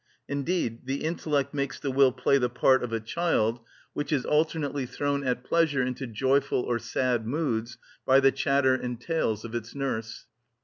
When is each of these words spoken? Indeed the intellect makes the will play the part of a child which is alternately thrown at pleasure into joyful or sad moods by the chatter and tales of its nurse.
Indeed 0.27 0.87
the 0.87 1.03
intellect 1.03 1.53
makes 1.53 1.79
the 1.79 1.91
will 1.91 2.11
play 2.11 2.39
the 2.39 2.49
part 2.49 2.81
of 2.83 2.91
a 2.91 2.99
child 2.99 3.59
which 3.93 4.11
is 4.11 4.25
alternately 4.25 4.87
thrown 4.87 5.23
at 5.23 5.43
pleasure 5.43 5.83
into 5.83 6.07
joyful 6.07 6.63
or 6.63 6.79
sad 6.79 7.27
moods 7.27 7.77
by 8.03 8.19
the 8.19 8.31
chatter 8.31 8.73
and 8.73 8.99
tales 8.99 9.45
of 9.45 9.53
its 9.53 9.75
nurse. 9.75 10.25